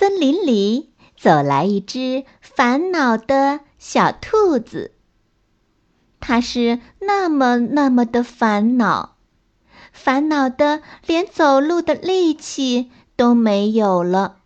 [0.00, 4.94] 森林里走来一只烦恼的小兔子，
[6.20, 9.18] 它是那么那么的烦恼，
[9.92, 14.38] 烦恼的连走路的力气都没有了。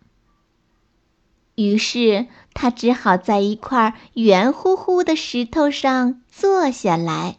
[1.55, 7.37] 于是，它只好在一块圆乎乎的石头上坐下来。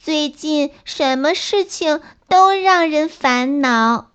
[0.00, 4.10] 最近什么事情都让人烦恼。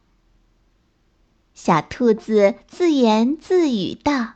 [1.64, 4.30] 小兔子自言自语道：“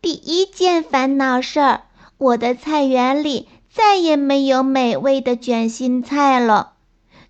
[0.00, 1.82] 第一件烦恼事儿，
[2.18, 6.74] 我的菜园里再也没有美味的卷心菜了。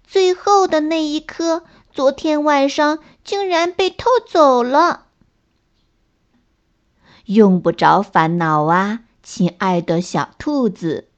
[0.05, 5.06] 最后的那一颗，昨天晚上竟然被偷走了。
[7.25, 11.08] 用不着烦恼啊，亲爱的小兔子。”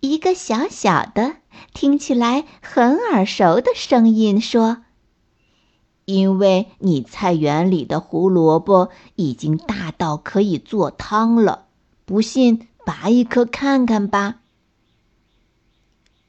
[0.00, 1.36] 一个小小的、
[1.74, 4.78] 听起来很耳熟的声音说。
[6.06, 11.66] 因为你菜园里的胡萝卜已经大到可以做汤了，
[12.04, 14.40] 不信拔一颗看看吧。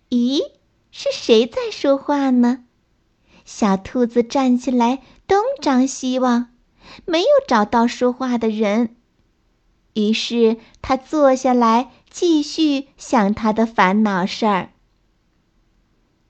[0.09, 0.41] 咦，
[0.89, 2.65] 是谁在说话呢？
[3.45, 6.49] 小兔子站起来东张西望，
[7.05, 8.95] 没有找到说话的人，
[9.93, 14.69] 于是他坐下来继续想他的烦恼事儿。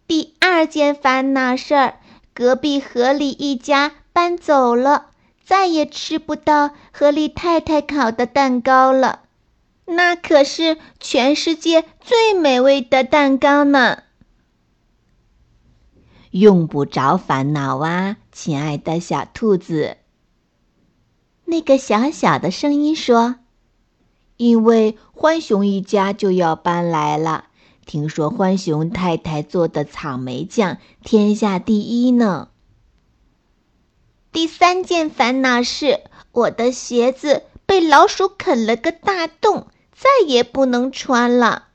[0.05, 1.99] 第二件烦恼事儿。
[2.37, 5.07] 隔壁河里一家搬走了，
[5.43, 9.21] 再也吃不到河里太太烤的蛋糕了。
[9.85, 14.03] 那可是全世界最美味的蛋糕呢。
[16.29, 19.97] 用不着烦恼啊，亲爱的小兔子。
[21.45, 23.37] 那个小小的声音说
[24.37, 27.45] ：“因为浣熊一家就要搬来了。”
[27.87, 32.49] 听说浣熊太太做的草莓酱天下第一呢。
[34.33, 36.01] 第三件烦恼是，
[36.33, 41.69] 我的鞋子被老鼠啃了个大洞，再也不能穿了。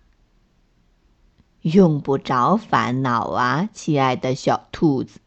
[1.63, 5.19] 用不着烦恼啊，亲爱的小兔子，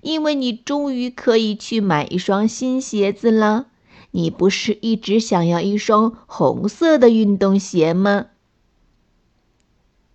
[0.00, 3.66] 因为你终于可以去买一双新鞋子了。
[4.12, 8.26] 你不是一直想要一双红色的运动鞋吗？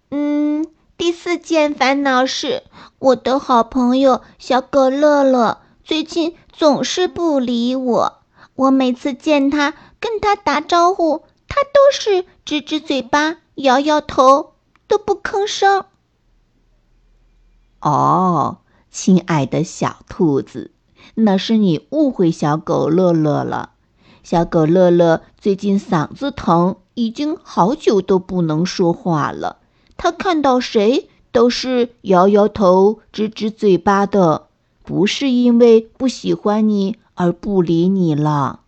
[0.10, 0.66] 嗯，
[0.98, 2.62] 第四件烦恼是
[3.00, 8.20] 我的好朋友小狗乐乐最近总是不理我。
[8.54, 14.54] 我每次见他，跟他打招呼，他都是指指嘴巴，摇摇头，
[14.88, 15.86] 都不吭声。
[17.82, 18.60] 哦，
[18.92, 20.70] 亲爱的小兔子，
[21.16, 23.72] 那是你误会小狗乐乐了。
[24.22, 29.58] 小狗乐乐最近嗓子疼，已经好久都不能说话了。
[29.98, 34.48] 他看到谁都是摇摇头、指指嘴巴的，
[34.84, 38.62] 不是因为不喜欢你而不理你了。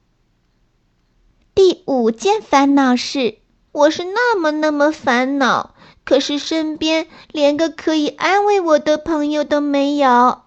[1.55, 3.37] 第五件烦恼是，
[3.71, 10.41] 我是那么那么烦恼，可是身边连个可以安慰我的朋友都没有。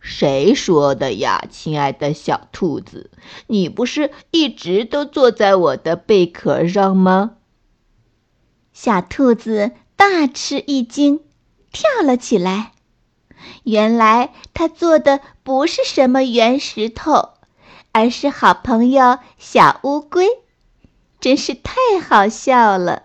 [0.00, 3.10] 谁说的呀，亲爱的小兔子？
[3.48, 7.32] 你不是一直都坐在我的贝壳上吗？
[8.82, 11.20] 小兔子大吃一惊，
[11.70, 12.72] 跳了起来。
[13.62, 17.32] 原来它做的不是什么圆石头，
[17.92, 20.26] 而是好朋友小乌龟，
[21.20, 23.02] 真是太好笑了。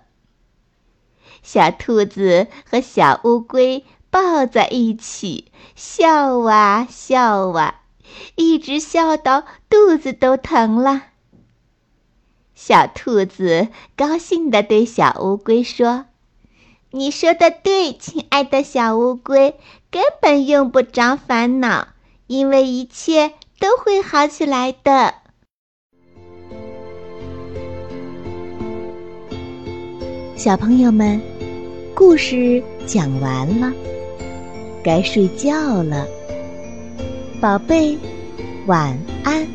[1.43, 7.81] 小兔子和小乌龟抱在一起，笑啊笑啊，
[8.35, 11.03] 一直笑到肚子都疼了。
[12.55, 13.67] 小兔子
[13.97, 16.05] 高兴地对小乌龟说
[16.89, 19.55] ：“你说的对，亲爱的小乌龟，
[19.91, 21.89] 根本用不着烦恼，
[22.27, 25.15] 因为一切都会好起来的。”
[30.37, 31.19] 小朋友们，
[31.93, 33.73] 故事讲完了，
[34.81, 36.07] 该睡觉了，
[37.41, 37.97] 宝贝，
[38.65, 39.45] 晚安。